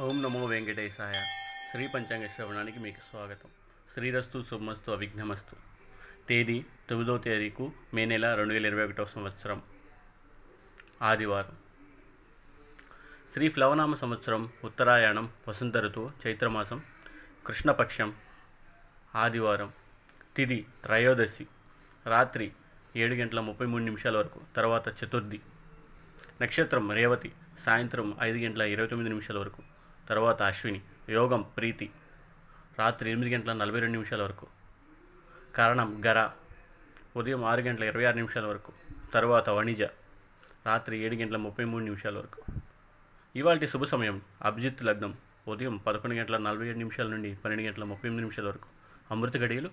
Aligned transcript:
ఓం 0.00 0.22
నమో 0.22 0.44
వెంకటేశాయ. 0.44 1.12
శ్రీ 1.70 1.88
పంచాంగ 1.94 2.26
శ్రవణానికి 2.26 2.78
మీకు 2.78 2.96
స్వాగతం. 2.96 3.48
శ్రీరస్తు 3.94 4.44
శుభమస్తు 4.50 4.90
అవిఘ్నమస్తు. 4.90 5.56
తేదీ 6.28 6.64
తొమ్మిదవ 6.90 7.18
తేదీకు 7.18 7.72
మే 7.94 8.04
నెల 8.04 8.34
రెండు 8.34 8.52
వేల 8.52 8.66
ఇరవై 8.66 8.84
ఒకటవ 8.84 9.04
సంవత్సరం. 9.04 9.62
ఆదివారం. 11.02 11.56
శ్రీ 13.32 13.48
ప్లవనామ 13.48 13.94
సంవత్సరం 13.94 14.52
ఉత్తరాయణం 14.64 15.32
వసంత 15.48 15.76
ఋతువు 15.76 16.12
చైత్రమాసం 16.26 16.82
కృష్ణపక్షం 17.46 18.14
ఆదివారం. 19.14 19.72
తిది 20.36 20.66
త్రయోదశి 20.84 21.46
రాత్రి 22.06 22.52
ఏడు 22.96 23.14
గంటల 23.14 23.40
ముప్పై 23.40 23.66
మూడు 23.66 23.82
నిమిషాల 23.82 24.16
వరకు 24.16 24.40
తర్వాత 24.56 24.88
చతుర్థి. 24.88 25.40
నక్షత్రం 26.42 26.92
రేవతి 26.92 27.32
సాయంత్రం 27.66 28.16
ఐదు 28.20 28.38
గంటల 28.38 28.62
ఇరవై 28.62 28.86
తొమ్మిది 28.86 29.08
నిమిషాల 29.08 29.38
వరకు. 29.38 29.77
తర్వాత 30.08 30.42
అశ్విని 30.42 30.80
యోగం 31.08 31.44
ప్రీతి. 31.56 31.90
రాత్రి 32.78 33.10
ఎనిమిది 33.10 33.34
గంటల 33.34 33.52
నలభై 33.52 33.80
రెండు 33.80 33.92
నిమిషాల 33.92 34.22
వరకు. 34.22 34.46
కారణం 35.56 36.02
గర. 36.06 36.30
ఉదయం 37.16 37.44
ఆరు 37.44 37.60
గంటల 37.60 37.84
ఇరవై 37.84 38.04
ఆరు 38.04 38.16
నిమిషాల 38.16 38.46
వరకు. 38.46 38.72
తర్వాత 39.14 39.50
వణిజ. 39.50 39.82
రాత్రి 40.66 40.98
ఏడు 40.98 41.14
గంటల 41.14 41.36
ముప్పై 41.36 41.64
మూడు 41.64 41.84
నిమిషాల 41.84 42.18
వరకు. 42.18 42.42
ఇవాళ 43.36 43.64
శుభ 43.64 43.84
సమయం 43.84 44.22
అభిజిత్ 44.42 44.82
లగ్నం. 44.82 45.16
ఉదయం 45.48 45.76
పదకొండు 45.76 46.14
గంటల 46.14 46.36
నలభై 46.36 46.66
ఏడు 46.66 46.78
నిమిషాల 46.78 47.06
నుండి 47.06 47.34
పన్నెండు 47.44 47.64
గంటల 47.64 47.84
ముప్పై 47.84 48.08
ఎనిమిది 48.08 48.22
నిమిషాల 48.22 48.46
వరకు. 48.46 48.68
అమృత 49.10 49.36
గడియలు 49.36 49.70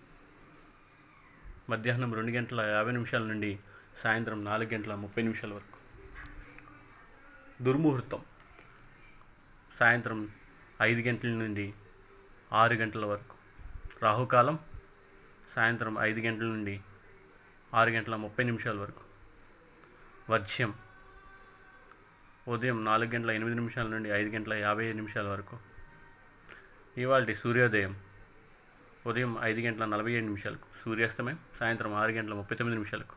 మధ్యాహ్నం 1.70 2.14
రెండు 2.14 2.32
గంటల 2.32 2.62
యాభై 2.62 2.92
నిమిషాల 2.92 3.22
నుండి 3.22 3.60
సాయంత్రం 4.04 4.46
నాలుగు 4.46 4.74
గంటల 4.74 4.96
ముప్పై 4.96 5.24
నిమిషాల 5.24 5.54
వరకు. 5.54 5.76
దుర్ముహూర్తం. 7.64 8.20
సాయంత్రం 9.80 10.30
ఐదు 10.82 11.08
గంటల 11.08 11.30
నుండి 11.30 11.74
ఆరు 12.54 12.74
గంటల 12.74 13.06
వరకు. 13.06 13.36
రాహుకాలం 14.02 14.60
సాయంత్రం 15.56 15.98
ఐదు 16.00 16.20
గంటల 16.20 16.46
నుండి 16.46 16.82
ఆరు 17.74 17.90
గంటల 17.90 18.16
ముప్పై 18.16 18.44
నిమిషాల 18.44 18.80
వరకు. 18.80 19.02
వర్జ్యం 20.30 20.74
ఉదయం 22.48 22.86
నాలుగు 22.86 23.12
గంటల 23.12 23.32
ఎనిమిది 23.32 23.56
నిమిషాల 23.56 23.88
నుండి 23.88 24.10
ఐదు 24.10 24.30
గంటల 24.30 24.54
యాభై 24.54 24.86
ఐదు 24.86 24.96
నిమిషాల 24.96 25.28
వరకు. 25.28 25.58
ఇవాళ 26.98 27.32
సూర్యోదయం 27.32 27.96
ఉదయం 29.08 29.38
ఐదు 29.42 29.60
గంటల 29.60 29.86
నలభై 29.86 30.12
ఏడు 30.12 30.26
నిమిషాలకు. 30.26 30.68
సూర్యాస్తమయం 30.86 31.40
సాయంత్రం 31.60 31.94
ఆరు 31.94 32.12
గంటల 32.12 32.34
ముప్పై 32.34 32.56
తొమ్మిది 32.56 32.80
నిమిషాలకు. 32.80 33.16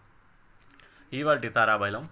ఇవాళ 1.13 1.39
తారాబైలం 1.39 2.09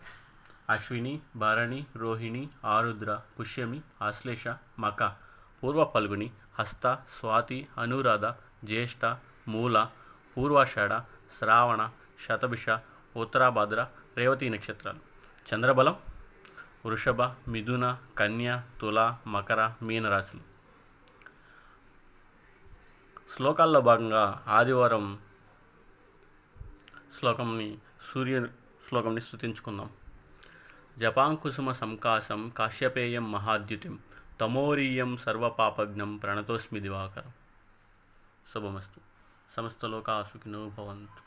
అశ్విని 0.70 1.20
భరణి 1.36 1.86
రోహిణి 1.96 2.48
ఆరుద్ర 2.64 3.20
పుష్యమి 3.40 3.80
ఆశ్లేష 4.02 4.48
మక 4.78 5.16
పూర్వ 5.62 5.84
పల్గుని 5.84 6.30
హస్త 6.58 6.98
స్వాతి 7.20 7.68
అనురాధ 7.78 8.26
జ్యేష్ఠ 8.64 9.16
మూల 9.48 9.86
పూర్వాషాఢ 10.36 10.92
శ్రావణ 11.38 11.90
శతభిష 12.26 12.70
ఉత్తరాభాద్ర 13.16 13.88
రేవతి 14.16 14.50
నక్షత్రాలు. 14.50 14.98
చంద్రబలం 15.54 15.96
వృషభ 16.86 17.22
మిథున 17.22 17.98
కన్య 18.18 18.62
తుల 18.80 19.16
మకర 19.26 19.72
మీనరాశులు. 19.82 20.56
శ్లోకాల్లో 23.36 23.80
భాగంగా 23.80 24.44
ఆదివారం 24.48 25.18
శ్లోకంని 27.18 27.78
సూర్య 28.14 28.46
శ్లోకంని 28.88 29.20
స్థుతించుకుందాం 29.20 29.90
జపాంకుసుమ 30.98 31.72
సంకాశం 31.72 32.48
కాశ్యపేయం 32.48 33.32
మహాద్యుతిం 33.32 33.98
తమోరీయం 34.40 35.16
సర్వపాపజ్ఞం 35.16 36.16
ప్రణతోస్మి 36.16 36.80
దివాకరం. 36.80 37.32
శుభమస్తు. 38.54 39.00
సమస్తలోకా 39.56 40.22
సుఖినో 40.22 40.68
భవంతు. 40.78 41.25